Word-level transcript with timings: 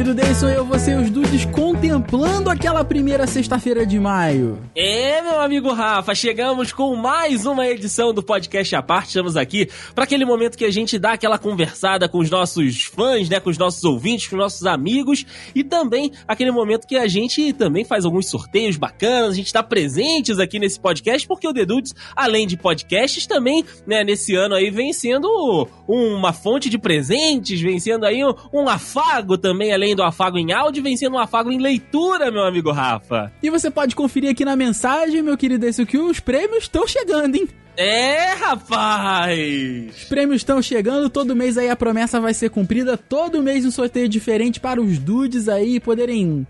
querido 0.00 0.14
Deison, 0.14 0.48
eu, 0.48 0.64
você 0.64 0.92
e 0.92 0.94
os 0.94 1.10
dudes 1.10 1.44
contemplando 1.44 2.48
aquela 2.48 2.82
primeira 2.82 3.26
sexta-feira 3.26 3.84
de 3.84 4.00
maio. 4.00 4.58
É, 4.74 5.20
meu 5.20 5.38
amigo 5.38 5.70
Rafa, 5.74 6.14
chegamos 6.14 6.72
com 6.72 6.96
mais 6.96 7.44
uma 7.44 7.66
edição 7.66 8.14
do 8.14 8.22
podcast 8.22 8.74
à 8.74 8.80
parte. 8.80 9.08
Estamos 9.08 9.36
aqui 9.36 9.68
para 9.94 10.04
aquele 10.04 10.24
momento 10.24 10.56
que 10.56 10.64
a 10.64 10.70
gente 10.70 10.98
dá 10.98 11.12
aquela 11.12 11.38
conversada 11.38 12.08
com 12.08 12.16
os 12.16 12.30
nossos 12.30 12.84
fãs, 12.84 13.28
né, 13.28 13.40
com 13.40 13.50
os 13.50 13.58
nossos 13.58 13.84
ouvintes, 13.84 14.26
com 14.26 14.36
os 14.36 14.40
nossos 14.40 14.64
amigos 14.64 15.26
e 15.54 15.62
também 15.62 16.10
aquele 16.26 16.50
momento 16.50 16.86
que 16.86 16.96
a 16.96 17.06
gente 17.06 17.52
também 17.52 17.84
faz 17.84 18.06
alguns 18.06 18.30
sorteios 18.30 18.78
bacanas, 18.78 19.32
a 19.32 19.36
gente 19.36 19.48
está 19.48 19.62
presentes 19.62 20.38
aqui 20.38 20.58
nesse 20.58 20.80
podcast 20.80 21.28
porque 21.28 21.46
o 21.46 21.52
The 21.52 21.66
Dudes, 21.66 21.92
além 22.16 22.46
de 22.46 22.56
podcasts, 22.56 23.26
também, 23.26 23.62
né, 23.86 24.02
nesse 24.02 24.34
ano 24.34 24.54
aí 24.54 24.70
vem 24.70 24.94
sendo 24.94 25.68
uma 25.86 26.32
fonte 26.32 26.70
de 26.70 26.78
presentes, 26.78 27.60
vem 27.60 27.78
sendo 27.78 28.06
aí 28.06 28.22
um 28.50 28.66
afago 28.66 29.36
também, 29.36 29.74
além 29.74 29.89
do 29.94 30.02
afago 30.02 30.38
em 30.38 30.52
áudio, 30.52 30.82
vem 30.82 30.96
sendo 30.96 31.16
um 31.16 31.18
afago 31.18 31.50
em 31.50 31.58
leitura, 31.58 32.30
meu 32.30 32.42
amigo 32.42 32.70
Rafa. 32.70 33.32
E 33.42 33.50
você 33.50 33.70
pode 33.70 33.94
conferir 33.94 34.30
aqui 34.30 34.44
na 34.44 34.56
mensagem, 34.56 35.22
meu 35.22 35.36
querido 35.36 35.66
esse 35.66 35.84
que 35.86 35.98
os 35.98 36.20
prêmios 36.20 36.64
estão 36.64 36.86
chegando, 36.86 37.36
hein? 37.36 37.48
É, 37.76 38.34
rapaz! 38.34 39.96
Os 39.96 40.04
prêmios 40.04 40.40
estão 40.40 40.60
chegando, 40.60 41.08
todo 41.08 41.36
mês 41.36 41.56
aí 41.56 41.70
a 41.70 41.76
promessa 41.76 42.20
vai 42.20 42.34
ser 42.34 42.50
cumprida, 42.50 42.96
todo 42.96 43.42
mês 43.42 43.64
um 43.64 43.70
sorteio 43.70 44.08
diferente 44.08 44.60
para 44.60 44.80
os 44.80 44.98
dudes 44.98 45.48
aí 45.48 45.80
poderem 45.80 46.46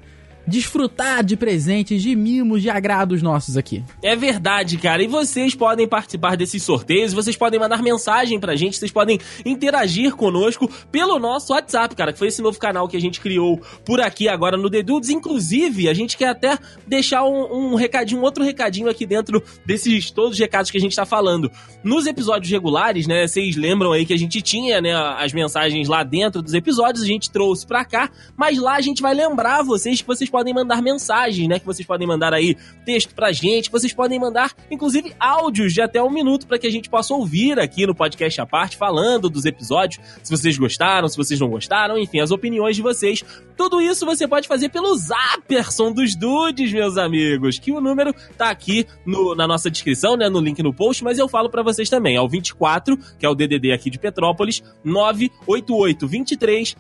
desfrutar 0.50 1.24
de 1.24 1.36
presentes, 1.36 2.02
de 2.02 2.14
mimos, 2.14 2.60
de 2.60 2.68
agrados 2.68 3.22
nossos 3.22 3.56
aqui. 3.56 3.82
É 4.02 4.14
verdade, 4.16 4.76
cara. 4.76 5.02
E 5.02 5.06
vocês 5.06 5.54
podem 5.54 5.86
participar 5.86 6.36
desses 6.36 6.62
sorteios, 6.62 7.12
vocês 7.12 7.36
podem 7.36 7.58
mandar 7.58 7.82
mensagem 7.82 8.38
pra 8.38 8.56
gente, 8.56 8.76
vocês 8.76 8.90
podem 8.90 9.18
interagir 9.46 10.14
conosco 10.14 10.70
pelo 10.90 11.18
nosso 11.18 11.52
WhatsApp, 11.52 11.94
cara, 11.94 12.12
que 12.12 12.18
foi 12.18 12.28
esse 12.28 12.42
novo 12.42 12.58
canal 12.58 12.88
que 12.88 12.96
a 12.96 13.00
gente 13.00 13.20
criou 13.20 13.60
por 13.84 14.00
aqui 14.00 14.28
agora 14.28 14.56
no 14.56 14.68
The 14.68 14.82
Dudes. 14.82 15.08
Inclusive, 15.08 15.88
a 15.88 15.94
gente 15.94 16.16
quer 16.16 16.28
até 16.28 16.58
deixar 16.86 17.24
um, 17.24 17.72
um 17.72 17.74
recadinho, 17.74 18.20
um 18.20 18.24
outro 18.24 18.42
recadinho 18.42 18.90
aqui 18.90 19.06
dentro 19.06 19.42
desses 19.64 20.10
todos 20.10 20.32
os 20.32 20.38
recados 20.38 20.70
que 20.70 20.76
a 20.76 20.80
gente 20.80 20.96
tá 20.96 21.06
falando. 21.06 21.50
Nos 21.82 22.06
episódios 22.06 22.50
regulares, 22.50 23.06
né, 23.06 23.26
vocês 23.26 23.56
lembram 23.56 23.92
aí 23.92 24.04
que 24.04 24.12
a 24.12 24.18
gente 24.18 24.42
tinha, 24.42 24.80
né, 24.80 24.92
as 25.18 25.32
mensagens 25.32 25.88
lá 25.88 26.02
dentro 26.02 26.42
dos 26.42 26.54
episódios, 26.54 27.04
a 27.04 27.06
gente 27.06 27.30
trouxe 27.30 27.66
pra 27.66 27.84
cá, 27.84 28.10
mas 28.36 28.58
lá 28.58 28.74
a 28.74 28.80
gente 28.80 29.00
vai 29.00 29.14
lembrar 29.14 29.62
vocês 29.62 30.00
que 30.00 30.06
vocês 30.06 30.28
podem 30.28 30.39
mandar 30.44 30.82
mensagens, 30.82 31.48
né? 31.48 31.58
Que 31.58 31.66
vocês 31.66 31.86
podem 31.86 32.06
mandar 32.06 32.32
aí 32.32 32.56
texto 32.84 33.14
pra 33.14 33.32
gente, 33.32 33.70
vocês 33.70 33.92
podem 33.92 34.18
mandar, 34.18 34.52
inclusive, 34.70 35.12
áudios 35.18 35.72
de 35.72 35.80
até 35.80 36.02
um 36.02 36.10
minuto 36.10 36.46
para 36.46 36.58
que 36.58 36.66
a 36.66 36.70
gente 36.70 36.88
possa 36.88 37.14
ouvir 37.14 37.58
aqui 37.58 37.86
no 37.86 37.94
podcast 37.94 38.40
à 38.40 38.46
parte, 38.46 38.76
falando 38.76 39.28
dos 39.28 39.44
episódios, 39.44 40.02
se 40.22 40.30
vocês 40.30 40.56
gostaram, 40.56 41.08
se 41.08 41.16
vocês 41.16 41.38
não 41.38 41.48
gostaram, 41.48 41.98
enfim, 41.98 42.20
as 42.20 42.30
opiniões 42.30 42.76
de 42.76 42.82
vocês. 42.82 43.24
Tudo 43.56 43.80
isso 43.80 44.06
você 44.06 44.26
pode 44.26 44.48
fazer 44.48 44.70
pelo 44.70 44.94
Zapperson 44.96 45.92
dos 45.92 46.16
Dudes, 46.16 46.72
meus 46.72 46.96
amigos, 46.96 47.58
que 47.58 47.72
o 47.72 47.80
número 47.80 48.14
tá 48.36 48.50
aqui 48.50 48.86
no, 49.04 49.34
na 49.34 49.46
nossa 49.46 49.70
descrição, 49.70 50.16
né? 50.16 50.28
No 50.28 50.40
link 50.40 50.62
no 50.62 50.72
post, 50.72 51.04
mas 51.04 51.18
eu 51.18 51.28
falo 51.28 51.50
para 51.50 51.62
vocês 51.62 51.88
também. 51.88 52.16
É 52.16 52.20
o 52.20 52.28
24, 52.28 52.96
que 53.18 53.26
é 53.26 53.28
o 53.28 53.34
DDD 53.34 53.72
aqui 53.72 53.90
de 53.90 53.98
Petrópolis, 53.98 54.62
988 54.84 56.08
23 56.08 56.76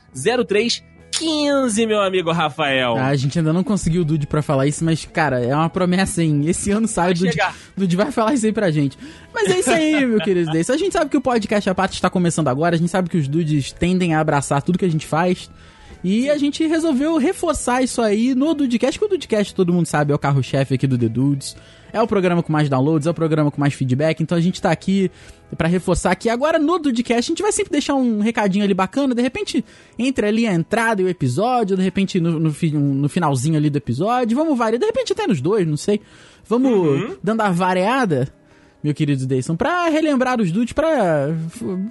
03 0.46 0.89
15, 1.20 1.86
meu 1.86 2.00
amigo 2.00 2.32
Rafael. 2.32 2.96
Ah, 2.96 3.08
a 3.08 3.16
gente 3.16 3.38
ainda 3.38 3.52
não 3.52 3.62
conseguiu 3.62 4.00
o 4.00 4.04
Dude 4.04 4.26
pra 4.26 4.40
falar 4.40 4.66
isso, 4.66 4.82
mas, 4.82 5.04
cara, 5.04 5.44
é 5.44 5.54
uma 5.54 5.68
promessa, 5.68 6.22
hein? 6.22 6.44
Esse 6.46 6.70
ano 6.70 6.88
sai, 6.88 7.10
o 7.10 7.14
Dude, 7.14 7.38
Dude 7.76 7.96
vai 7.96 8.10
falar 8.10 8.32
isso 8.32 8.46
aí 8.46 8.52
pra 8.52 8.70
gente. 8.70 8.98
Mas 9.32 9.50
é 9.50 9.58
isso 9.60 9.70
aí, 9.70 10.04
meu 10.06 10.18
querido 10.20 10.50
Deis. 10.50 10.70
A 10.70 10.78
gente 10.78 10.92
sabe 10.94 11.10
que 11.10 11.16
o 11.16 11.20
podcast 11.20 11.68
a 11.68 11.74
parte 11.74 11.92
está 11.94 12.08
começando 12.08 12.48
agora, 12.48 12.74
a 12.74 12.78
gente 12.78 12.90
sabe 12.90 13.10
que 13.10 13.18
os 13.18 13.28
Dudes 13.28 13.70
tendem 13.70 14.14
a 14.14 14.20
abraçar 14.20 14.62
tudo 14.62 14.78
que 14.78 14.84
a 14.84 14.90
gente 14.90 15.06
faz. 15.06 15.50
E 16.02 16.30
a 16.30 16.38
gente 16.38 16.66
resolveu 16.66 17.16
reforçar 17.18 17.82
isso 17.82 18.00
aí 18.00 18.34
no 18.34 18.54
Dudecast, 18.54 18.98
que 18.98 19.04
o 19.04 19.08
Dudecast, 19.08 19.54
todo 19.54 19.72
mundo 19.72 19.86
sabe, 19.86 20.12
é 20.12 20.14
o 20.14 20.18
carro-chefe 20.18 20.74
aqui 20.74 20.86
do 20.86 20.96
The 20.96 21.08
Dudes. 21.08 21.56
É 21.92 22.00
o 22.00 22.06
programa 22.06 22.42
com 22.42 22.52
mais 22.52 22.68
downloads, 22.68 23.06
é 23.06 23.10
o 23.10 23.14
programa 23.14 23.50
com 23.50 23.60
mais 23.60 23.74
feedback, 23.74 24.22
então 24.22 24.38
a 24.38 24.40
gente 24.40 24.62
tá 24.62 24.70
aqui 24.70 25.10
para 25.56 25.66
reforçar 25.66 26.14
que 26.14 26.28
agora 26.28 26.58
no 26.58 26.78
Dudecast 26.78 27.30
a 27.30 27.32
gente 27.32 27.42
vai 27.42 27.50
sempre 27.50 27.72
deixar 27.72 27.96
um 27.96 28.20
recadinho 28.20 28.64
ali 28.64 28.72
bacana, 28.72 29.14
de 29.14 29.20
repente 29.20 29.64
entre 29.98 30.26
ali 30.26 30.46
a 30.46 30.54
entrada 30.54 31.02
e 31.02 31.04
o 31.04 31.08
episódio, 31.08 31.76
de 31.76 31.82
repente 31.82 32.20
no, 32.20 32.38
no, 32.38 32.50
no 32.50 33.08
finalzinho 33.08 33.56
ali 33.56 33.68
do 33.68 33.76
episódio, 33.76 34.36
vamos 34.36 34.56
variar, 34.56 34.78
de 34.78 34.86
repente 34.86 35.12
até 35.12 35.26
nos 35.26 35.40
dois, 35.40 35.66
não 35.66 35.76
sei. 35.76 36.00
Vamos 36.48 36.72
uhum. 36.72 37.16
dando 37.22 37.40
a 37.40 37.50
variada 37.50 38.32
meu 38.82 38.94
querido 38.94 39.26
Dayson, 39.26 39.56
pra 39.56 39.88
relembrar 39.88 40.40
os 40.40 40.50
dudes, 40.50 40.72
pra 40.72 41.28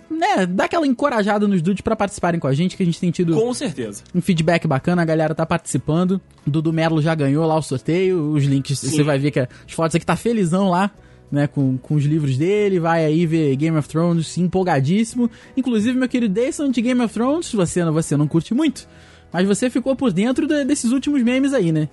né, 0.09 0.45
dar 0.47 0.65
aquela 0.65 0.87
encorajada 0.87 1.47
nos 1.47 1.61
dudes 1.61 1.81
pra 1.81 1.95
participarem 1.95 2.39
com 2.39 2.47
a 2.47 2.53
gente, 2.53 2.75
que 2.75 2.83
a 2.83 2.85
gente 2.85 2.99
tem 2.99 3.11
tido. 3.11 3.35
Com 3.35 3.53
certeza. 3.53 4.03
Um 4.13 4.21
feedback 4.21 4.67
bacana, 4.67 5.01
a 5.03 5.05
galera 5.05 5.35
tá 5.35 5.45
participando. 5.45 6.19
Dudu 6.45 6.73
Merlo 6.73 7.01
já 7.01 7.13
ganhou 7.13 7.45
lá 7.45 7.55
o 7.55 7.61
sorteio, 7.61 8.31
os 8.31 8.43
links, 8.43 8.79
Sim. 8.79 8.89
você 8.89 9.03
vai 9.03 9.19
ver 9.19 9.31
que 9.31 9.39
as 9.39 9.49
fotos 9.69 9.95
aqui 9.95 10.05
tá 10.05 10.15
felizão 10.15 10.69
lá. 10.69 10.91
Né, 11.31 11.45
com, 11.45 11.77
com 11.77 11.93
os 11.93 12.05
livros 12.05 12.35
dele, 12.39 12.79
vai 12.79 13.05
aí 13.05 13.23
ver 13.27 13.55
Game 13.55 13.77
of 13.77 13.87
Thrones 13.87 14.35
empolgadíssimo. 14.39 15.29
Inclusive, 15.55 15.95
meu 15.95 16.09
querido 16.09 16.33
Dayson, 16.33 16.71
de 16.71 16.81
Game 16.81 16.99
of 17.01 17.13
Thrones, 17.13 17.53
você, 17.53 17.85
você 17.85 18.17
não 18.17 18.27
curte 18.27 18.51
muito, 18.51 18.87
mas 19.31 19.47
você 19.47 19.69
ficou 19.69 19.95
por 19.95 20.11
dentro 20.11 20.47
de, 20.47 20.65
desses 20.65 20.91
últimos 20.91 21.21
memes 21.21 21.53
aí, 21.53 21.71
né? 21.71 21.87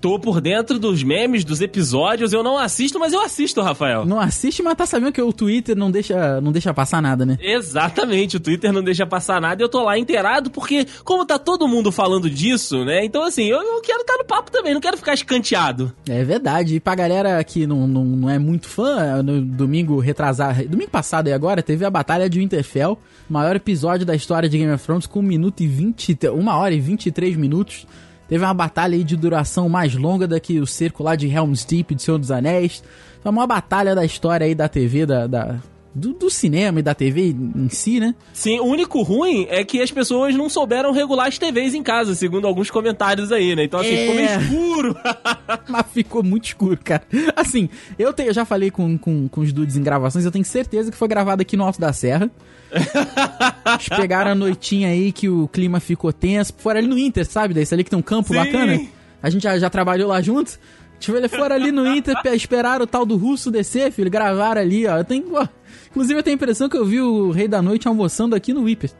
Tô 0.00 0.18
por 0.18 0.40
dentro 0.40 0.78
dos 0.78 1.02
memes, 1.02 1.44
dos 1.44 1.60
episódios. 1.60 2.32
Eu 2.32 2.42
não 2.42 2.58
assisto, 2.58 2.98
mas 2.98 3.12
eu 3.12 3.20
assisto, 3.20 3.60
Rafael. 3.60 4.04
Não 4.04 4.20
assiste, 4.20 4.62
mas 4.62 4.76
tá 4.76 4.86
sabendo 4.86 5.12
que 5.12 5.22
o 5.22 5.32
Twitter 5.32 5.76
não 5.76 5.90
deixa, 5.90 6.40
não 6.40 6.52
deixa 6.52 6.72
passar 6.72 7.02
nada, 7.02 7.24
né? 7.24 7.36
Exatamente, 7.40 8.36
o 8.36 8.40
Twitter 8.40 8.72
não 8.72 8.82
deixa 8.82 9.06
passar 9.06 9.40
nada 9.40 9.62
e 9.62 9.64
eu 9.64 9.68
tô 9.68 9.82
lá 9.82 9.98
inteirado 9.98 10.50
porque, 10.50 10.86
como 11.04 11.24
tá 11.24 11.38
todo 11.38 11.68
mundo 11.68 11.90
falando 11.90 12.30
disso, 12.30 12.84
né? 12.84 13.04
Então, 13.04 13.22
assim, 13.22 13.44
eu, 13.44 13.60
eu 13.60 13.80
quero 13.80 14.00
estar 14.00 14.14
tá 14.14 14.18
no 14.18 14.24
papo 14.24 14.50
também, 14.50 14.74
não 14.74 14.80
quero 14.80 14.96
ficar 14.96 15.14
escanteado. 15.14 15.92
É 16.08 16.22
verdade. 16.24 16.76
E 16.76 16.80
pra 16.80 16.94
galera 16.94 17.42
que 17.44 17.66
não, 17.66 17.86
não, 17.86 18.04
não 18.04 18.30
é 18.30 18.38
muito 18.38 18.68
fã, 18.68 19.22
no 19.22 19.40
domingo 19.40 19.98
retrasado, 19.98 20.66
domingo 20.68 20.90
passado 20.90 21.28
e 21.28 21.32
agora, 21.32 21.62
teve 21.62 21.84
a 21.84 21.90
Batalha 21.90 22.28
de 22.28 22.38
Winterfell, 22.38 22.98
maior 23.28 23.56
episódio 23.56 24.06
da 24.06 24.14
história 24.14 24.48
de 24.48 24.58
Game 24.58 24.72
of 24.72 24.84
Thrones, 24.84 25.06
com 25.06 25.20
1 25.20 25.22
minuto 25.22 25.62
e 25.62 25.66
20, 25.66 26.18
1 26.30 26.48
hora 26.48 26.74
e 26.74 26.80
23 26.80 27.36
minutos. 27.36 27.86
Teve 28.28 28.44
uma 28.44 28.54
batalha 28.54 28.94
aí 28.94 29.02
de 29.02 29.16
duração 29.16 29.68
mais 29.68 29.94
longa 29.94 30.26
do 30.26 30.38
que 30.40 30.60
o 30.60 30.66
cerco 30.66 31.02
lá 31.02 31.16
de 31.16 31.28
Helm's 31.28 31.64
Deep 31.64 31.94
de 31.94 32.02
Senhor 32.02 32.18
dos 32.18 32.30
Anéis. 32.30 32.82
Foi 33.22 33.32
uma 33.32 33.46
batalha 33.46 33.94
da 33.94 34.04
história 34.04 34.44
aí 34.44 34.54
da 34.54 34.68
TV, 34.68 35.06
da, 35.06 35.26
da 35.26 35.56
do, 35.98 36.12
do, 36.12 36.30
cinema 36.30 36.80
e 36.80 36.82
da 36.82 36.94
TV 36.94 37.34
em 37.34 37.68
si, 37.68 38.00
né? 38.00 38.14
Sim, 38.32 38.60
o 38.60 38.64
único 38.64 39.02
ruim 39.02 39.46
é 39.50 39.64
que 39.64 39.82
as 39.82 39.90
pessoas 39.90 40.34
não 40.34 40.48
souberam 40.48 40.92
regular 40.92 41.26
as 41.26 41.38
TVs 41.38 41.74
em 41.74 41.82
casa, 41.82 42.14
segundo 42.14 42.46
alguns 42.46 42.70
comentários 42.70 43.32
aí, 43.32 43.54
né? 43.54 43.64
Então, 43.64 43.80
assim, 43.80 43.94
é... 43.94 43.96
ficou 43.96 44.14
meio 44.14 44.40
escuro. 44.40 44.96
Mas 45.68 45.86
ficou 45.92 46.22
muito 46.22 46.46
escuro, 46.46 46.78
cara. 46.82 47.02
Assim, 47.34 47.68
eu, 47.98 48.12
te, 48.12 48.22
eu 48.22 48.32
já 48.32 48.44
falei 48.44 48.70
com, 48.70 48.96
com, 48.96 49.28
com 49.28 49.40
os 49.40 49.52
dudes 49.52 49.76
em 49.76 49.82
gravações, 49.82 50.24
eu 50.24 50.30
tenho 50.30 50.44
certeza 50.44 50.90
que 50.90 50.96
foi 50.96 51.08
gravado 51.08 51.42
aqui 51.42 51.56
no 51.56 51.64
Alto 51.64 51.80
da 51.80 51.92
Serra. 51.92 52.30
Eles 52.70 53.88
pegaram 53.88 54.30
a 54.30 54.34
noitinha 54.34 54.88
aí 54.88 55.12
que 55.12 55.28
o 55.28 55.48
clima 55.48 55.80
ficou 55.80 56.12
tenso. 56.12 56.52
Fora 56.58 56.78
ali 56.78 56.88
no 56.88 56.98
Inter, 56.98 57.26
sabe? 57.26 57.54
Daí, 57.54 57.66
ali 57.70 57.84
que 57.84 57.90
tem 57.90 57.98
um 57.98 58.02
campo 58.02 58.28
Sim. 58.28 58.34
bacana. 58.34 58.80
A 59.22 59.30
gente 59.30 59.42
já, 59.42 59.58
já 59.58 59.68
trabalhou 59.68 60.08
lá 60.08 60.20
junto. 60.20 60.58
Tipo, 60.98 61.16
ele 61.16 61.28
foram 61.28 61.54
ali 61.54 61.70
no 61.70 61.86
Inter, 61.86 62.14
esperaram 62.32 62.84
o 62.84 62.86
tal 62.86 63.06
do 63.06 63.16
russo 63.16 63.50
descer, 63.50 63.92
filho. 63.92 64.10
Gravaram 64.10 64.60
ali, 64.60 64.86
ó. 64.86 64.98
Eu 64.98 65.04
tenho, 65.04 65.34
ó. 65.34 65.46
Inclusive, 65.90 66.18
eu 66.18 66.22
tenho 66.22 66.34
a 66.34 66.36
impressão 66.36 66.68
que 66.68 66.76
eu 66.76 66.84
vi 66.84 67.00
o 67.00 67.30
Rei 67.30 67.48
da 67.48 67.62
Noite 67.62 67.86
almoçando 67.88 68.34
aqui 68.34 68.52
no 68.52 68.62
Whipper. 68.62 68.90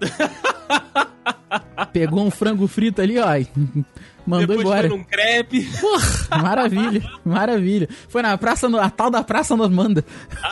Pegou 1.92 2.24
um 2.24 2.30
frango 2.30 2.66
frito 2.66 3.00
ali, 3.00 3.18
ó. 3.18 3.26
Mandou 4.26 4.58
Depois 4.58 4.60
embora. 4.60 4.88
Foi 4.88 4.98
num 4.98 5.04
crepe. 5.04 5.66
Porra, 5.80 6.42
maravilha, 6.42 7.02
maravilha. 7.24 7.88
Foi 8.08 8.20
na 8.20 8.36
praça, 8.36 8.68
a 8.78 8.90
tal 8.90 9.10
da 9.10 9.24
Praça 9.24 9.56
Normanda. 9.56 10.04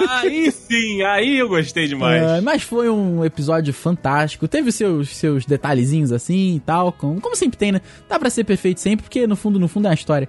Aí 0.09 0.51
sim, 0.51 1.03
aí 1.03 1.37
eu 1.37 1.49
gostei 1.49 1.87
demais. 1.87 2.23
É, 2.23 2.41
mas 2.41 2.63
foi 2.63 2.89
um 2.89 3.23
episódio 3.23 3.75
fantástico. 3.75 4.49
Teve 4.49 4.73
seus, 4.73 5.11
seus 5.11 5.45
detalhezinhos 5.45 6.11
assim 6.11 6.57
e 6.57 6.61
tal, 6.61 6.91
como, 6.91 7.21
como 7.21 7.37
sempre 7.37 7.59
tem, 7.59 7.71
né? 7.71 7.83
Dá 8.09 8.19
pra 8.19 8.31
ser 8.31 8.45
perfeito 8.45 8.81
sempre, 8.81 9.05
porque 9.05 9.27
no 9.27 9.37
fundo, 9.37 9.59
no 9.59 9.69
fundo 9.69 9.87
é 9.87 9.91
uma 9.91 9.95
história. 9.95 10.29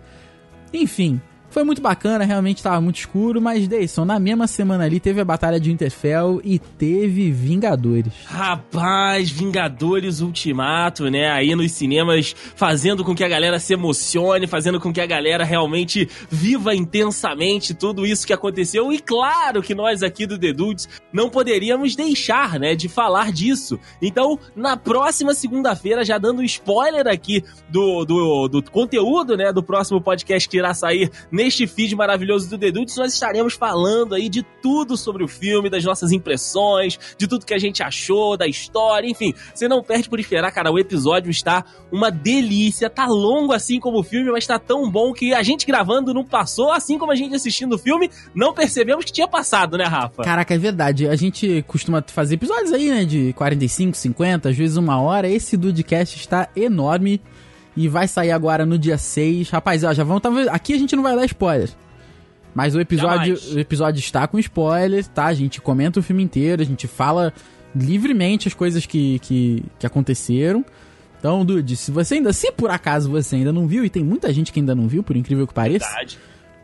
Enfim, 0.74 1.22
foi 1.50 1.64
muito 1.64 1.82
bacana, 1.82 2.26
realmente 2.26 2.58
estava 2.58 2.80
muito 2.82 2.98
escuro, 2.98 3.42
mas 3.42 3.68
Deison, 3.68 4.06
na 4.06 4.20
mesma 4.20 4.48
semana 4.48 4.84
ali 4.84 5.00
teve 5.00 5.22
a 5.22 5.26
Batalha 5.26 5.60
de 5.60 5.70
Winterfell 5.70 6.42
e 6.44 6.60
teve 6.60 7.32
Vingadores. 7.32 8.14
Rapaz, 8.26 9.30
Vingadores 9.30 10.22
Ultimato, 10.22 11.10
né? 11.10 11.32
Aí 11.32 11.56
nos 11.56 11.72
cinemas, 11.72 12.36
fazendo 12.56 13.04
com 13.04 13.16
que 13.16 13.24
a 13.24 13.28
galera 13.28 13.60
se 13.60 13.74
emocione, 13.74 14.46
fazendo 14.46 14.80
com 14.80 14.92
que 14.92 15.02
a 15.02 15.06
galera 15.06 15.44
realmente 15.44 16.08
viva 16.30 16.76
intensamente 16.76 17.74
tudo 17.74 18.06
isso 18.06 18.28
que 18.28 18.34
aconteceu. 18.34 18.92
E 18.92 19.00
claro 19.00 19.62
que 19.62 19.74
nós 19.74 20.04
aqui 20.04 20.26
do 20.26 20.38
The 20.38 20.54
Dudes 20.54 20.90
não 21.14 21.30
poderíamos 21.30 21.96
deixar, 21.96 22.60
né, 22.60 22.76
de 22.76 22.90
falar 22.90 23.32
disso. 23.32 23.80
Então, 24.02 24.38
na 24.56 24.76
próxima 24.76 25.34
segunda-feira, 25.34 26.04
já 26.04 26.18
dando 26.18 26.44
spoiler 26.44 27.08
aqui 27.08 27.44
do, 27.70 28.06
do, 28.06 28.48
do 28.48 28.72
conteúdo, 28.72 29.36
né, 29.38 29.52
do 29.52 29.64
próximo 29.64 30.02
podcast 30.02 30.48
que 30.48 30.58
irá 30.58 30.74
sair 30.74 31.10
neste 31.38 31.68
feed 31.68 31.96
maravilhoso 31.96 32.50
do 32.50 32.58
Dedudes, 32.58 32.98
nós 32.98 33.14
estaremos 33.14 33.54
falando 33.54 34.16
aí 34.16 34.28
de 34.28 34.42
tudo 34.42 34.98
sobre 34.98 35.24
o 35.24 35.28
filme, 35.28 35.70
das 35.70 35.86
nossas 35.86 36.12
impressões, 36.12 37.00
de 37.16 37.28
tudo 37.28 37.46
que 37.46 37.54
a 37.54 37.60
gente 37.60 37.84
achou, 37.84 38.36
da 38.36 38.48
história, 38.48 39.08
enfim. 39.08 39.36
Você 39.54 39.68
não 39.68 39.84
perde 39.84 40.10
por 40.10 40.20
esperar, 40.20 40.52
cara. 40.52 40.72
O 40.72 40.80
episódio 40.80 41.30
está 41.30 41.64
uma 41.92 42.10
delícia, 42.10 42.90
tá 42.90 43.06
longo 43.06 43.54
assim 43.54 43.80
como 43.80 44.00
o 44.00 44.04
filme, 44.04 44.32
mas 44.32 44.48
tá 44.48 44.58
tão 44.58 44.90
bom 44.90 45.14
que 45.14 45.32
a 45.32 45.44
gente 45.44 45.68
gravando 45.68 46.12
não 46.12 46.26
passou, 46.26 46.72
assim 46.72 46.98
como 46.98 47.12
a 47.12 47.16
gente 47.16 47.36
assistindo 47.36 47.74
o 47.74 47.78
filme, 47.78 48.10
não 48.34 48.52
percebemos 48.52 49.06
que 49.06 49.12
tinha 49.12 49.28
passado, 49.28 49.78
né, 49.78 49.86
Rafa? 49.86 50.24
Caraca, 50.24 50.56
é 50.56 50.58
verdade. 50.58 51.08
A 51.08 51.16
gente 51.16 51.64
costuma 51.68 52.04
fazer 52.08 52.34
episódios 52.34 52.74
aí, 52.74 52.90
né, 52.90 53.06
de 53.06 53.32
45, 53.34 53.96
50, 53.96 54.50
às 54.50 54.58
vezes 54.58 54.76
uma 54.76 55.00
hora. 55.00 55.30
Esse 55.30 55.56
Dudecast 55.56 56.18
está 56.18 56.50
enorme 56.56 57.22
e 57.78 57.88
vai 57.88 58.08
sair 58.08 58.32
agora 58.32 58.66
no 58.66 58.78
dia 58.78 58.98
6. 58.98 59.52
Rapaz, 59.52 59.84
ó, 59.84 59.94
já 59.94 60.04
vamos. 60.04 60.24
Tá, 60.24 60.30
aqui 60.52 60.74
a 60.74 60.80
gente 60.80 60.96
não 60.96 61.04
vai 61.04 61.16
dar 61.16 61.24
spoiler. 61.26 61.70
Mas 62.54 62.74
o 62.74 62.82
episódio, 62.82 63.38
o 63.54 63.60
episódio 63.60 64.00
está 64.00 64.28
com 64.28 64.40
spoilers, 64.40 65.08
tá? 65.08 65.26
A 65.26 65.34
gente 65.36 65.62
comenta 65.62 66.00
o 66.00 66.04
filme 66.04 66.24
inteiro, 66.24 66.60
a 66.60 66.66
gente 66.66 66.88
fala 66.88 67.32
livremente 67.76 68.48
as 68.48 68.56
coisas 68.56 68.88
que, 68.88 69.20
que, 69.20 69.64
que 69.78 69.86
aconteceram. 69.86 70.66
Então, 71.20 71.46
Dude, 71.46 71.76
se 71.76 71.92
você 71.92 72.16
ainda, 72.16 72.34
se 72.34 72.52
por 72.52 72.72
acaso 72.72 73.12
você 73.12 73.36
ainda 73.36 73.54
não 73.54 73.68
viu, 73.68 73.86
e 73.86 73.92
tem 73.92 74.04
muita 74.04 74.34
gente 74.34 74.52
que 74.52 74.60
ainda 74.60 74.74
não 74.74 74.88
viu, 74.88 75.04
por 75.04 75.16
incrível 75.16 75.46
que 75.46 75.54
pareça, 75.54 75.86
Verdade. 75.86 76.18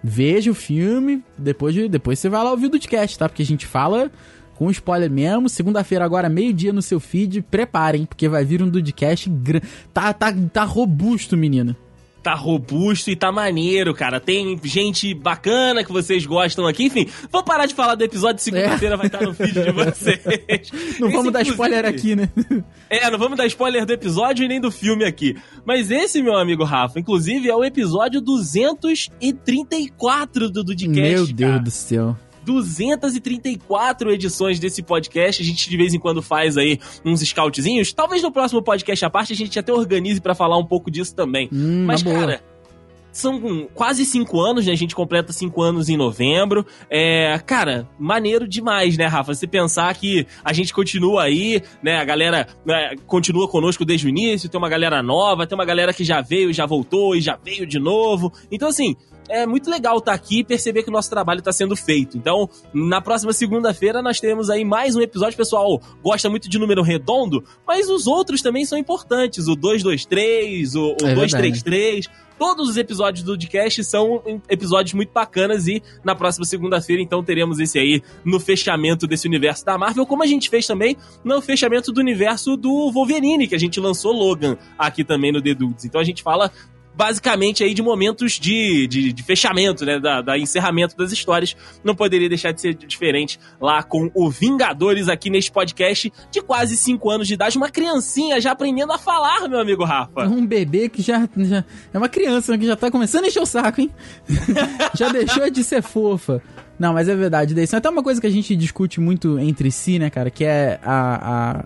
veja 0.04 0.50
o 0.50 0.56
filme, 0.56 1.24
depois, 1.38 1.76
de, 1.76 1.88
depois 1.88 2.18
você 2.18 2.28
vai 2.28 2.44
lá 2.44 2.50
ouvir 2.50 2.66
o 2.66 2.70
Dudcast, 2.70 3.20
tá? 3.20 3.30
Porque 3.30 3.44
a 3.44 3.46
gente 3.46 3.68
fala 3.68 4.12
com 4.56 4.70
spoiler 4.72 5.10
mesmo. 5.10 5.50
Segunda-feira, 5.50 6.06
agora, 6.06 6.30
meio-dia 6.30 6.74
no 6.74 6.82
seu 6.82 7.00
feed. 7.00 7.42
Preparem, 7.42 8.06
porque 8.06 8.30
vai 8.30 8.46
vir 8.46 8.62
um 8.62 8.70
Dudcast 8.70 9.30
grande. 9.30 9.68
Tá, 9.94 10.14
tá, 10.14 10.34
tá 10.52 10.64
robusto, 10.64 11.38
menina 11.38 11.78
tá 12.24 12.34
robusto 12.34 13.12
e 13.12 13.16
tá 13.16 13.32
maneiro, 13.32 13.94
cara. 13.94 14.20
Tem 14.20 14.60
gente 14.64 15.14
bacana 15.14 15.84
que 15.84 15.92
vocês 15.92 16.26
gostam 16.26 16.66
aqui. 16.66 16.86
Enfim, 16.86 17.08
vou 17.30 17.44
parar 17.44 17.66
de 17.66 17.76
falar 17.76 17.96
do 17.96 18.04
episódio 18.04 18.42
segunda-feira, 18.42 18.96
é. 18.96 18.98
vai 18.98 19.08
estar 19.08 19.22
no 19.22 19.34
feed 19.34 19.52
de 19.52 19.72
vocês. 19.72 20.22
Não 21.00 21.10
esse, 21.10 21.18
vamos 21.18 21.34
dar 21.34 21.42
spoiler 21.42 21.86
aqui, 21.86 22.16
né? 22.16 22.30
É, 22.90 23.12
não 23.12 23.20
vamos 23.20 23.38
dar 23.38 23.46
spoiler 23.48 23.86
do 23.86 23.92
episódio 23.92 24.46
e 24.46 24.48
nem 24.48 24.62
do 24.62 24.72
filme 24.72 25.04
aqui. 25.04 25.36
Mas 25.66 25.92
esse, 25.92 26.22
meu 26.22 26.38
amigo 26.38 26.64
Rafa, 26.64 26.98
inclusive, 27.00 27.50
é 27.50 27.56
o 27.56 27.64
episódio 27.64 28.22
234 28.22 30.50
do 30.50 30.64
Dudcast. 30.64 31.02
Meu 31.02 31.28
Deus 31.28 31.52
cara. 31.52 31.60
do 31.60 31.72
céu. 31.72 32.16
234 32.44 34.12
edições 34.12 34.60
desse 34.60 34.82
podcast. 34.82 35.42
A 35.42 35.46
gente 35.46 35.70
de 35.70 35.78
vez 35.78 35.94
em 35.94 36.00
quando 36.00 36.22
faz 36.22 36.58
aí 36.58 36.80
uns 37.04 37.22
scoutzinhos. 37.22 37.94
Talvez 37.94 38.22
no 38.22 38.32
próximo 38.32 38.62
podcast 38.62 39.06
à 39.06 39.10
parte 39.10 39.34
a 39.34 39.36
gente 39.36 39.58
até 39.58 39.74
organize 39.74 40.22
para 40.22 40.36
falar 40.36 40.58
um 40.58 40.66
pouco 40.66 40.90
disso 40.90 41.16
também. 41.16 41.50
Hum, 41.52 41.86
Mas, 41.86 42.04
cara. 42.04 42.42
São 43.12 43.70
quase 43.76 44.06
cinco 44.06 44.42
anos, 44.42 44.66
né? 44.66 44.72
A 44.74 44.76
gente 44.76 44.96
completa 44.96 45.32
cinco 45.32 45.62
anos 45.62 45.88
em 45.88 45.96
novembro. 45.96 46.66
É, 46.90 47.40
cara, 47.46 47.88
maneiro 48.00 48.48
demais, 48.48 48.98
né, 48.98 49.06
Rafa? 49.06 49.36
Você 49.36 49.46
pensar 49.46 49.94
que 49.94 50.26
a 50.44 50.52
gente 50.52 50.74
continua 50.74 51.22
aí, 51.22 51.62
né? 51.84 51.98
A 51.98 52.04
galera 52.04 52.48
né, 52.66 52.96
continua 53.06 53.48
conosco 53.48 53.86
desde 53.86 54.08
o 54.08 54.10
início, 54.10 54.50
tem 54.50 54.58
uma 54.58 54.68
galera 54.68 55.04
nova, 55.04 55.46
tem 55.46 55.56
uma 55.56 55.64
galera 55.64 55.94
que 55.94 56.04
já 56.04 56.22
veio 56.22 56.52
já 56.52 56.66
voltou 56.66 57.16
e 57.16 57.22
já 57.22 57.36
veio 57.38 57.68
de 57.68 57.78
novo. 57.78 58.34
Então, 58.52 58.70
assim, 58.70 58.96
é 59.30 59.46
muito 59.46 59.70
legal 59.70 59.98
estar 59.98 60.12
tá 60.12 60.16
aqui 60.16 60.40
e 60.40 60.44
perceber 60.44 60.84
que 60.84 60.90
o 60.90 60.94
nosso 60.94 61.10
trabalho 61.10 61.40
está 61.40 61.52
sendo 61.52 61.76
feito. 61.76 62.18
Então, 62.18 62.50
na 62.74 63.02
próxima 63.02 63.34
segunda-feira 63.34 64.02
nós 64.02 64.20
teremos 64.20 64.50
aí 64.50 64.64
mais 64.66 64.96
um 64.96 65.02
episódio. 65.02 65.38
Pessoal, 65.38 65.82
gosta 66.04 66.30
muito 66.30 66.50
de 66.50 66.60
número 66.60 66.82
redondo, 66.82 67.44
mas 67.66 67.90
os 67.90 68.08
outros 68.08 68.42
também 68.42 68.66
são 68.66 68.78
importantes. 68.78 69.48
O 69.48 69.56
223, 69.56 70.76
o, 70.76 70.96
o 71.02 71.08
é 71.08 71.16
233. 71.16 72.10
Todos 72.38 72.68
os 72.68 72.78
episódios 72.78 73.24
do 73.24 73.34
podcast 73.34 73.84
são 73.84 74.22
episódios 74.50 74.94
muito 74.94 75.14
bacanas 75.14 75.68
e 75.68 75.82
na 76.04 76.16
próxima 76.16 76.46
segunda-feira, 76.46 77.02
então, 77.02 77.24
teremos 77.24 77.60
esse 77.60 77.78
aí 77.78 78.02
no 78.26 78.40
fechamento 78.40 79.06
desse 79.06 79.28
universo 79.28 79.64
da 79.64 79.78
Marvel, 79.78 80.06
como 80.06 80.24
a 80.24 80.26
gente 80.26 80.50
fez 80.50 80.66
também 80.66 80.98
no 81.24 81.42
fechamento 81.42 81.92
do 81.92 82.02
universo 82.02 82.58
do 82.58 82.92
Wolverine, 82.92 83.48
que 83.48 83.56
a 83.56 83.60
gente 83.60 83.80
lançou 83.80 84.12
Logan 84.12 84.58
aqui 84.78 85.04
também 85.04 85.32
no 85.32 85.42
The 85.42 85.54
Dudes. 85.54 85.86
Então 85.86 86.02
a 86.02 86.04
gente 86.04 86.24
fala 86.24 86.52
basicamente 86.96 87.64
aí 87.64 87.74
de 87.74 87.82
momentos 87.82 88.34
de, 88.34 88.88
de, 88.88 89.14
de 89.14 89.24
fechamento, 89.24 89.86
né? 89.86 90.00
Da, 90.00 90.22
da, 90.22 90.38
encerramento 90.38 90.96
das 90.96 91.12
histórias. 91.12 91.56
Não 91.84 91.96
poderia 91.96 92.30
deixar 92.30 92.52
de 92.52 92.62
ser 92.62 92.74
diferente 92.74 93.40
lá 93.60 93.84
com 93.84 94.12
o 94.14 94.30
Vingadores 94.30 95.10
aqui 95.10 95.30
neste 95.30 95.52
podcast 95.52 96.12
de 96.32 96.42
quase 96.42 96.78
5 96.78 97.10
anos 97.10 97.28
de 97.28 97.34
idade. 97.34 97.58
Uma 97.58 97.70
criancinha 97.70 98.40
já 98.40 98.52
aprendendo 98.52 98.92
a 98.92 98.98
falar, 98.98 99.48
meu 99.48 99.60
amigo 99.60 99.84
Rafa. 99.84 100.28
Um 100.28 100.46
bebê 100.46 100.90
que 100.90 101.02
já, 101.02 101.28
já 101.38 101.64
é 101.94 101.98
uma 101.98 102.10
criança 102.10 102.58
que 102.58 102.66
já 102.66 102.76
tá 102.76 102.92
começando 102.92 103.26
a 103.26 103.28
encher 103.28 103.42
o 103.42 103.46
saco, 103.46 103.82
hein? 103.82 103.92
já 104.96 105.10
deixou 105.10 105.50
de 105.50 105.64
ser 105.64 105.82
fofa. 105.82 106.42
Não, 106.78 106.94
mas 106.94 107.08
é 107.08 107.16
verdade, 107.16 107.54
Deison. 107.54 107.78
É 107.78 107.80
até 107.80 107.90
uma 107.90 108.04
coisa 108.04 108.20
que 108.20 108.28
a 108.28 108.32
gente 108.32 108.56
discute 108.56 109.00
muito 109.00 109.40
entre 109.40 109.72
si, 109.72 110.00
né, 110.00 110.10
cara? 110.10 110.30
Que 110.30 110.44
é 110.44 110.80
a, 110.84 111.64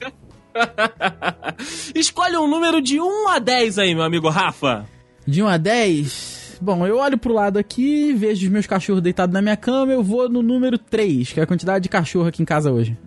Escolhe 1.96 2.38
um 2.38 2.48
número 2.48 2.82
de 2.82 3.00
1 3.00 3.28
a 3.30 3.40
10 3.40 3.80
aí, 3.80 3.96
meu 3.96 4.04
amigo 4.04 4.30
Rafa. 4.30 4.86
De 5.26 5.42
1 5.44 5.48
a 5.48 5.58
10? 5.58 6.60
Bom, 6.62 6.86
eu 6.86 6.98
olho 6.98 7.18
pro 7.18 7.34
lado 7.34 7.58
aqui, 7.58 8.12
vejo 8.14 8.46
os 8.46 8.52
meus 8.52 8.68
cachorros 8.68 9.02
deitados 9.02 9.34
na 9.34 9.42
minha 9.42 9.56
cama, 9.56 9.94
eu 9.94 10.04
vou 10.04 10.28
no 10.28 10.42
número 10.42 10.78
3, 10.78 11.32
que 11.32 11.40
é 11.40 11.44
a 11.44 11.48
quantidade 11.48 11.84
de 11.84 11.90
cachorro 11.90 12.28
aqui 12.28 12.42
em 12.42 12.46
casa 12.46 12.70
hoje 12.70 12.98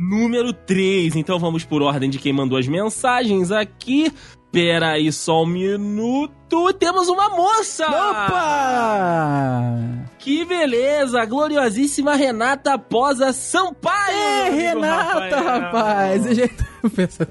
número 0.00 0.52
3. 0.52 1.14
Então 1.16 1.38
vamos 1.38 1.64
por 1.64 1.82
ordem 1.82 2.08
de 2.08 2.18
quem 2.18 2.32
mandou 2.32 2.58
as 2.58 2.66
mensagens 2.66 3.52
aqui. 3.52 4.10
Pera 4.50 4.92
aí 4.92 5.12
só 5.12 5.44
um 5.44 5.46
minuto. 5.46 6.72
Temos 6.72 7.08
uma 7.08 7.28
moça! 7.28 7.86
Opa! 7.86 9.70
Que 10.18 10.44
beleza! 10.44 11.24
Gloriosíssima 11.24 12.16
Renata 12.16 12.76
Posa 12.76 13.32
Sampaio! 13.32 14.16
É, 14.16 14.50
Renata, 14.50 15.36
Rafael. 15.36 15.60
rapaz! 15.60 16.26
Eu 16.26 16.34
já 16.34 16.48
tô 16.48 16.90
pensando. 16.90 17.30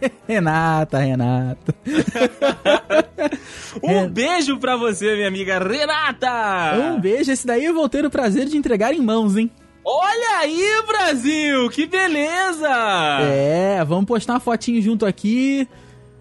Renata, 0.28 0.98
Renata. 0.98 1.74
um 3.82 4.08
beijo 4.08 4.56
pra 4.58 4.76
você, 4.76 5.16
minha 5.16 5.28
amiga 5.28 5.58
Renata! 5.58 6.76
Um 6.76 7.00
beijo, 7.00 7.32
esse 7.32 7.44
daí 7.46 7.64
eu 7.64 7.74
vou 7.74 7.88
ter 7.88 8.06
o 8.06 8.10
prazer 8.10 8.46
de 8.46 8.56
entregar 8.56 8.94
em 8.94 9.00
mãos, 9.00 9.36
hein? 9.36 9.50
Olha 9.84 10.38
aí, 10.38 10.82
Brasil! 10.86 11.68
Que 11.70 11.86
beleza! 11.86 12.68
É, 13.22 13.84
vamos 13.84 14.04
postar 14.04 14.34
uma 14.34 14.40
fotinho 14.40 14.80
junto 14.82 15.06
aqui 15.06 15.66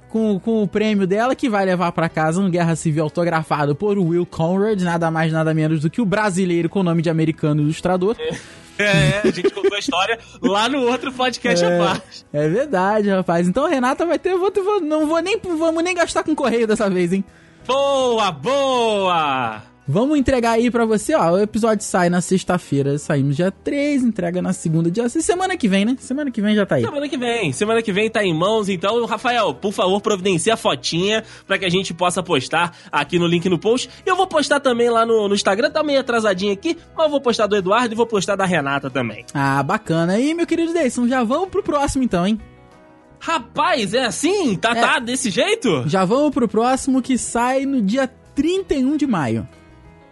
com, 0.10 0.40
com 0.40 0.64
o 0.64 0.68
prêmio 0.68 1.06
dela, 1.06 1.36
que 1.36 1.50
vai 1.50 1.66
levar 1.66 1.92
para 1.92 2.10
casa 2.10 2.42
um 2.42 2.50
Guerra 2.50 2.76
Civil 2.76 3.04
autografado 3.04 3.76
por 3.76 3.98
Will 3.98 4.26
Conrad, 4.26 4.82
nada 4.82 5.10
mais 5.12 5.32
nada 5.32 5.54
menos 5.54 5.82
do 5.82 5.90
que 5.90 6.02
o 6.02 6.06
brasileiro 6.06 6.68
com 6.68 6.80
o 6.80 6.84
nome 6.84 7.02
de 7.02 7.10
americano 7.10 7.62
ilustrador. 7.62 8.16
É, 8.18 8.34
é 8.84 9.22
a 9.24 9.32
gente 9.32 9.52
contou 9.52 9.76
a 9.76 9.80
história 9.80 10.20
lá 10.42 10.68
no 10.68 10.80
outro 10.82 11.12
podcast 11.12 11.64
é, 11.64 11.78
parte. 11.78 12.26
É 12.34 12.48
verdade, 12.48 13.10
rapaz. 13.10 13.48
Então 13.48 13.66
a 13.66 13.70
Renata 13.70 14.06
vai 14.06 14.18
ter. 14.18 14.36
Vou, 14.36 14.52
não 14.82 15.08
vou 15.08 15.22
nem. 15.22 15.40
Vamos 15.40 15.84
nem 15.84 15.94
gastar 15.94 16.24
com 16.24 16.36
correio 16.36 16.68
dessa 16.68 16.90
vez, 16.90 17.14
hein? 17.14 17.24
Boa, 17.68 18.32
boa! 18.32 19.69
Vamos 19.92 20.20
entregar 20.20 20.52
aí 20.52 20.70
para 20.70 20.86
você, 20.86 21.16
ó. 21.16 21.32
O 21.32 21.40
episódio 21.40 21.84
sai 21.84 22.12
na 22.12 22.22
sexta-feira, 22.22 23.00
saímos 23.00 23.36
dia 23.36 23.50
3, 23.50 24.04
entrega 24.04 24.40
na 24.40 24.54
segunda, 24.54 24.92
dia 24.92 25.10
6. 25.10 25.26
Semana 25.26 25.58
que 25.58 25.68
vem, 25.68 25.84
né? 25.84 25.96
Semana 25.98 26.30
que 26.30 26.40
vem 26.44 26.56
já 26.56 26.64
tá 26.64 26.76
aí. 26.76 26.84
Semana 26.84 27.10
que 27.10 27.18
vem, 27.18 27.52
semana 27.52 27.82
que 27.82 27.92
vem 27.92 28.08
tá 28.08 28.24
em 28.24 28.32
mãos. 28.32 28.70
Então, 28.70 29.04
Rafael, 29.08 29.52
por 29.52 29.74
favor, 29.74 30.00
providencie 30.00 30.52
a 30.52 30.56
fotinha 30.56 31.24
para 31.48 31.58
que 31.58 31.66
a 31.66 31.70
gente 31.70 31.92
possa 31.92 32.22
postar 32.22 32.78
aqui 32.92 33.18
no 33.18 33.26
link 33.26 33.50
no 33.50 33.58
post. 33.58 33.90
Eu 34.06 34.16
vou 34.16 34.28
postar 34.28 34.60
também 34.60 34.92
lá 34.92 35.08
no, 35.08 35.28
no 35.28 35.34
Instagram, 35.34 35.72
tá 35.72 35.82
meio 35.82 36.02
atrasadinho 36.02 36.54
aqui, 36.54 36.78
mas 36.96 37.06
eu 37.06 37.10
vou 37.10 37.20
postar 37.20 37.48
do 37.48 37.56
Eduardo 37.56 37.92
e 37.92 37.98
vou 37.98 38.06
postar 38.06 38.36
da 38.36 38.46
Renata 38.46 38.92
também. 38.92 39.26
Ah, 39.34 39.64
bacana. 39.64 40.20
E, 40.20 40.36
meu 40.36 40.46
querido 40.46 40.72
Deison, 40.72 41.08
já 41.08 41.24
vamos 41.24 41.50
pro 41.50 41.64
próximo 41.64 42.04
então, 42.04 42.28
hein? 42.28 42.40
Rapaz, 43.20 43.96
é 43.96 44.06
assim? 44.06 44.56
Tá, 44.56 44.70
é. 44.70 44.82
tá 44.82 45.00
desse 45.00 45.32
jeito? 45.32 45.90
Já 45.90 46.06
vamos 46.06 46.30
pro 46.30 46.48
próximo 46.48 47.02
que 47.02 47.18
sai 47.18 47.66
no 47.66 47.82
dia 47.82 48.08
31 48.36 48.96
de 48.96 49.08
maio. 49.08 49.50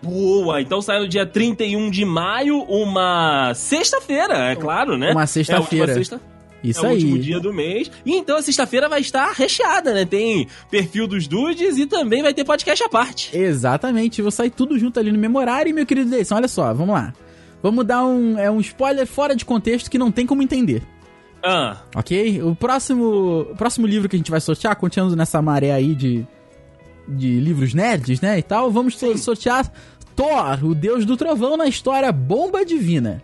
Boa! 0.01 0.61
Então 0.61 0.81
sai 0.81 0.99
no 0.99 1.07
dia 1.07 1.25
31 1.25 1.89
de 1.89 2.05
maio, 2.05 2.61
uma 2.63 3.53
sexta-feira, 3.53 4.51
é 4.51 4.55
claro, 4.55 4.97
né? 4.97 5.11
Uma 5.11 5.27
sexta-feira. 5.27 5.91
É 5.91 5.95
sexta 5.95 6.21
isso 6.63 6.85
é 6.85 6.89
aí. 6.89 6.95
o 6.95 6.97
último 6.97 7.19
dia 7.19 7.39
do 7.39 7.53
mês. 7.53 7.91
E 8.05 8.15
então 8.15 8.37
a 8.37 8.41
sexta-feira 8.41 8.89
vai 8.89 9.01
estar 9.01 9.31
recheada, 9.31 9.93
né? 9.93 10.05
Tem 10.05 10.47
perfil 10.69 11.07
dos 11.07 11.27
dudes 11.27 11.77
e 11.77 11.85
também 11.85 12.21
vai 12.21 12.33
ter 12.33 12.43
podcast 12.43 12.83
à 12.83 12.89
parte. 12.89 13.35
Exatamente. 13.37 14.21
Vou 14.21 14.31
sair 14.31 14.49
tudo 14.49 14.77
junto 14.77 14.99
ali 14.99 15.11
no 15.11 15.19
memorário. 15.19 15.69
E, 15.69 15.73
meu 15.73 15.85
querido 15.85 16.09
Deison, 16.09 16.35
olha 16.35 16.47
só, 16.47 16.73
vamos 16.73 16.95
lá. 16.95 17.13
Vamos 17.61 17.85
dar 17.85 18.03
um, 18.05 18.37
é 18.37 18.49
um 18.49 18.59
spoiler 18.59 19.07
fora 19.07 19.35
de 19.35 19.45
contexto 19.45 19.89
que 19.89 19.97
não 19.97 20.11
tem 20.11 20.25
como 20.25 20.41
entender. 20.41 20.83
Ah. 21.43 21.77
Ok? 21.95 22.41
O 22.43 22.55
próximo, 22.55 23.41
o 23.51 23.55
próximo 23.55 23.87
livro 23.87 24.09
que 24.09 24.15
a 24.15 24.19
gente 24.19 24.31
vai 24.31 24.41
sortear, 24.41 24.75
continuando 24.75 25.15
nessa 25.15 25.41
maré 25.41 25.71
aí 25.71 25.95
de, 25.95 26.25
de 27.07 27.39
livros 27.39 27.73
nerds, 27.73 28.21
né, 28.21 28.39
e 28.39 28.43
tal, 28.43 28.71
vamos 28.71 28.97
Sim. 28.97 29.15
sortear 29.17 29.71
Thor, 30.15 30.65
o 30.65 30.73
deus 30.73 31.05
do 31.05 31.15
trovão 31.15 31.55
na 31.55 31.67
história 31.67 32.11
Bomba 32.11 32.65
Divina. 32.65 33.21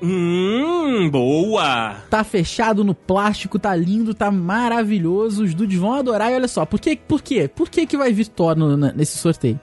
Hum, 0.00 1.10
boa! 1.10 1.96
Tá 2.08 2.22
fechado 2.22 2.84
no 2.84 2.94
plástico, 2.94 3.58
tá 3.58 3.74
lindo, 3.74 4.14
tá 4.14 4.30
maravilhoso. 4.30 5.42
Os 5.42 5.54
dudes 5.54 5.76
vão 5.76 5.94
adorar. 5.94 6.30
E 6.30 6.36
olha 6.36 6.46
só, 6.46 6.64
por 6.64 6.80
que, 6.80 6.96
por 6.96 7.20
quê? 7.20 7.50
Por 7.52 7.68
que, 7.68 7.84
que 7.84 7.96
vai 7.96 8.12
vir 8.12 8.28
Thor 8.28 8.54
no, 8.54 8.76
nesse 8.76 9.18
sorteio? 9.18 9.58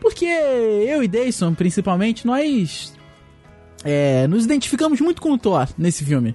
Porque 0.00 0.24
eu 0.24 1.02
e 1.02 1.08
Dayson, 1.08 1.52
principalmente, 1.52 2.26
nós 2.26 2.94
é, 3.84 4.26
nos 4.26 4.44
identificamos 4.44 5.00
muito 5.00 5.20
com 5.20 5.32
o 5.32 5.38
Thor 5.38 5.68
nesse 5.76 6.04
filme. 6.04 6.34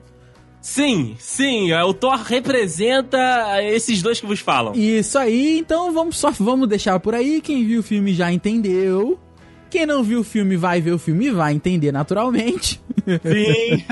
Sim, 0.61 1.15
sim, 1.17 1.71
é, 1.71 1.83
o 1.83 1.91
Thor 1.91 2.17
representa 2.17 3.19
esses 3.63 4.01
dois 4.03 4.19
que 4.21 4.27
vos 4.27 4.39
falam. 4.39 4.73
Isso 4.75 5.17
aí, 5.17 5.57
então 5.57 5.91
vamos 5.91 6.17
só 6.17 6.29
vamos 6.29 6.69
deixar 6.69 6.99
por 6.99 7.15
aí. 7.15 7.41
Quem 7.41 7.65
viu 7.65 7.79
o 7.79 7.83
filme 7.83 8.13
já 8.13 8.31
entendeu. 8.31 9.19
Quem 9.71 9.85
não 9.85 10.03
viu 10.03 10.19
o 10.19 10.23
filme 10.23 10.55
vai 10.55 10.79
ver 10.79 10.91
o 10.91 10.99
filme 10.99 11.27
e 11.27 11.31
vai 11.31 11.53
entender 11.53 11.91
naturalmente. 11.91 12.79
Sim. 13.07 13.83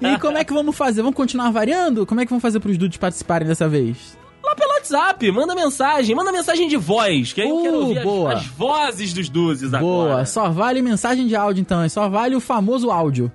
e 0.00 0.18
como 0.18 0.38
é 0.38 0.44
que 0.44 0.52
vamos 0.52 0.74
fazer? 0.74 1.02
Vamos 1.02 1.16
continuar 1.16 1.50
variando? 1.52 2.04
Como 2.04 2.20
é 2.20 2.24
que 2.24 2.30
vamos 2.30 2.42
fazer 2.42 2.58
para 2.58 2.70
os 2.70 2.78
dudes 2.78 2.98
participarem 2.98 3.46
dessa 3.46 3.68
vez? 3.68 4.18
Lá 4.42 4.56
pelo 4.56 4.72
WhatsApp, 4.72 5.30
manda 5.30 5.54
mensagem, 5.54 6.16
manda 6.16 6.32
mensagem 6.32 6.66
de 6.66 6.76
voz, 6.76 7.32
que 7.32 7.42
aí 7.42 7.52
uh, 7.52 7.58
eu 7.58 7.62
quero 7.62 7.76
uh, 7.76 7.80
ouvir 7.80 8.02
boa. 8.02 8.32
As, 8.32 8.40
as, 8.40 8.46
vozes 8.46 9.12
dos 9.12 9.28
duzes 9.28 9.72
agora. 9.72 10.14
Boa, 10.14 10.24
só 10.24 10.50
vale 10.50 10.82
mensagem 10.82 11.28
de 11.28 11.36
áudio 11.36 11.60
então, 11.60 11.88
só 11.88 12.08
vale 12.08 12.34
o 12.34 12.40
famoso 12.40 12.90
áudio. 12.90 13.30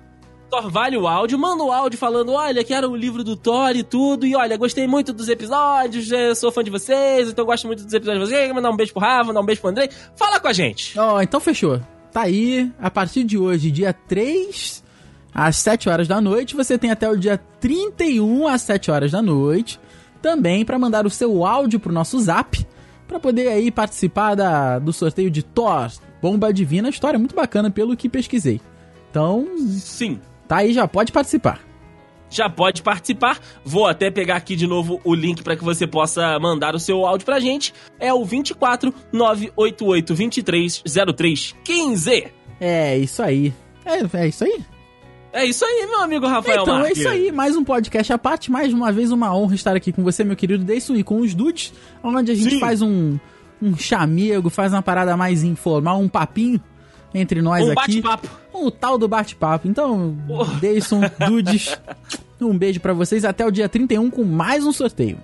Thor 0.50 0.70
vale 0.70 0.96
o 0.96 1.06
áudio, 1.06 1.38
manda 1.38 1.62
o 1.62 1.70
áudio 1.70 1.98
falando, 1.98 2.32
olha, 2.32 2.64
quero 2.64 2.90
o 2.90 2.96
livro 2.96 3.22
do 3.22 3.36
Thor 3.36 3.76
e 3.76 3.82
tudo, 3.82 4.26
e 4.26 4.34
olha, 4.34 4.56
gostei 4.56 4.86
muito 4.86 5.12
dos 5.12 5.28
episódios, 5.28 6.08
sou 6.36 6.50
fã 6.50 6.64
de 6.64 6.70
vocês, 6.70 7.28
então 7.28 7.44
gosto 7.44 7.66
muito 7.66 7.84
dos 7.84 7.92
episódios 7.92 8.28
de 8.28 8.34
vocês, 8.34 8.52
mandar 8.52 8.70
um 8.70 8.76
beijo 8.76 8.92
pro 8.92 9.02
Rafa, 9.02 9.24
mandar 9.24 9.40
um 9.40 9.46
beijo 9.46 9.60
pro 9.60 9.70
Andrei, 9.70 9.90
fala 10.16 10.40
com 10.40 10.48
a 10.48 10.52
gente. 10.52 10.98
Ó, 10.98 11.16
oh, 11.16 11.22
então 11.22 11.38
fechou. 11.38 11.80
Tá 12.12 12.22
aí, 12.22 12.72
a 12.80 12.90
partir 12.90 13.24
de 13.24 13.36
hoje, 13.36 13.70
dia 13.70 13.92
3, 13.92 14.82
às 15.34 15.56
7 15.56 15.88
horas 15.88 16.08
da 16.08 16.20
noite, 16.20 16.56
você 16.56 16.78
tem 16.78 16.90
até 16.90 17.08
o 17.08 17.16
dia 17.16 17.38
31 17.60 18.48
às 18.48 18.62
7 18.62 18.90
horas 18.90 19.12
da 19.12 19.20
noite, 19.20 19.78
também 20.22 20.64
para 20.64 20.78
mandar 20.78 21.06
o 21.06 21.10
seu 21.10 21.44
áudio 21.44 21.78
pro 21.78 21.92
nosso 21.92 22.18
zap, 22.18 22.66
para 23.06 23.20
poder 23.20 23.48
aí 23.48 23.70
participar 23.70 24.34
da, 24.34 24.78
do 24.78 24.92
sorteio 24.92 25.30
de 25.30 25.42
Thor, 25.42 25.90
Bomba 26.20 26.52
Divina, 26.52 26.88
história 26.88 27.18
muito 27.18 27.34
bacana 27.34 27.70
pelo 27.70 27.96
que 27.96 28.08
pesquisei. 28.08 28.60
Então, 29.10 29.46
sim. 29.68 30.20
Tá 30.48 30.56
aí, 30.56 30.72
já 30.72 30.88
pode 30.88 31.12
participar. 31.12 31.60
Já 32.30 32.48
pode 32.48 32.82
participar. 32.82 33.38
Vou 33.64 33.86
até 33.86 34.10
pegar 34.10 34.36
aqui 34.36 34.56
de 34.56 34.66
novo 34.66 35.00
o 35.04 35.14
link 35.14 35.42
para 35.42 35.56
que 35.56 35.64
você 35.64 35.86
possa 35.86 36.38
mandar 36.38 36.74
o 36.74 36.80
seu 36.80 37.06
áudio 37.06 37.24
pra 37.24 37.38
gente. 37.38 37.72
É 38.00 38.12
o 38.12 38.24
24 38.24 38.92
988 39.12 40.14
23 40.14 40.82
03 41.16 41.56
15. 41.62 42.26
É, 42.60 42.98
isso 42.98 43.22
aí. 43.22 43.52
É, 43.84 44.18
é 44.18 44.28
isso 44.28 44.44
aí. 44.44 44.64
É 45.32 45.44
isso 45.44 45.64
aí, 45.64 45.86
meu 45.86 46.00
amigo 46.00 46.26
Rafael 46.26 46.62
Então 46.62 46.78
Marques. 46.78 46.96
é 46.96 47.00
isso 47.00 47.08
aí, 47.08 47.30
mais 47.30 47.54
um 47.54 47.62
podcast 47.62 48.10
à 48.12 48.18
parte, 48.18 48.50
mais 48.50 48.72
uma 48.72 48.90
vez 48.90 49.12
uma 49.12 49.36
honra 49.36 49.54
estar 49.54 49.76
aqui 49.76 49.92
com 49.92 50.02
você, 50.02 50.24
meu 50.24 50.34
querido 50.34 50.64
Deison, 50.64 50.96
e 50.96 51.04
com 51.04 51.18
os 51.20 51.34
dudes, 51.34 51.72
onde 52.02 52.32
a 52.32 52.34
gente 52.34 52.54
Sim. 52.54 52.58
faz 52.58 52.80
um, 52.80 53.18
um 53.60 53.76
chamego, 53.76 54.48
faz 54.48 54.72
uma 54.72 54.80
parada 54.80 55.18
mais 55.18 55.44
informal, 55.44 56.00
um 56.00 56.08
papinho 56.08 56.58
entre 57.14 57.42
nós 57.42 57.66
um 57.66 57.72
aqui. 57.72 57.98
Um 57.98 58.02
bate-papo. 58.02 58.28
O 58.52 58.70
tal 58.70 58.98
do 58.98 59.08
bate-papo. 59.08 59.68
Então, 59.68 60.16
oh. 60.28 60.44
Deison, 60.44 61.00
Dudes, 61.26 61.78
um 62.40 62.56
beijo 62.56 62.80
para 62.80 62.92
vocês. 62.92 63.24
Até 63.24 63.46
o 63.46 63.50
dia 63.50 63.68
31 63.68 64.10
com 64.10 64.24
mais 64.24 64.64
um 64.64 64.72
sorteio. 64.72 65.18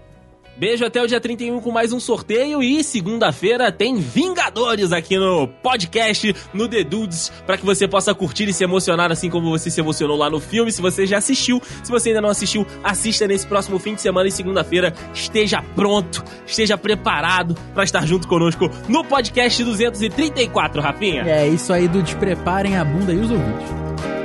Beijo 0.57 0.85
até 0.85 1.03
o 1.03 1.07
dia 1.07 1.21
31 1.21 1.61
com 1.61 1.73
mais 1.73 1.93
um 1.93 1.99
sorteio 1.99 2.63
e 2.63 2.85
segunda-feira 2.85 3.73
tem 3.73 3.97
Vingadores 3.97 4.93
aqui 4.93 5.19
no 5.19 5.49
podcast, 5.49 6.35
no 6.53 6.69
The 6.69 6.85
Dudes, 6.85 7.33
para 7.45 7.57
que 7.57 7.65
você 7.65 7.89
possa 7.89 8.15
curtir 8.15 8.49
e 8.49 8.53
se 8.53 8.63
emocionar 8.63 9.11
assim 9.11 9.29
como 9.29 9.51
você 9.51 9.69
se 9.69 9.81
emocionou 9.81 10.17
lá 10.17 10.31
no 10.31 10.39
filme. 10.39 10.71
Se 10.71 10.81
você 10.81 11.07
já 11.07 11.19
assistiu, 11.19 11.61
se 11.83 11.91
você 11.91 12.11
ainda 12.11 12.21
não 12.21 12.29
assistiu, 12.29 12.65
assista 12.85 13.27
nesse 13.27 13.47
próximo 13.47 13.81
fim 13.81 13.95
de 13.95 14.01
semana 14.01 14.29
e 14.29 14.33
segunda-feira 14.33 14.95
esteja 15.13 15.61
pronto, 15.75 16.23
esteja 16.47 16.79
preparado 16.79 17.57
para 17.75 17.83
estar 17.83 18.07
junto 18.07 18.29
conosco 18.29 18.71
no 18.89 19.05
podcast 19.05 19.63
234, 19.65 20.81
Rapinha. 20.81 21.23
É 21.23 21.49
isso 21.49 21.73
aí, 21.73 21.89
Dudes, 21.89 22.15
preparem 22.15 22.77
a 22.77 22.85
bunda 22.85 23.13
e 23.13 23.19
os 23.19 23.31
ouvidos. 23.31 23.65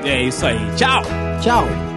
É 0.04 0.24
isso 0.24 0.46
aí. 0.46 0.60
Tchau. 0.76 1.02
Tchau. 1.42 1.89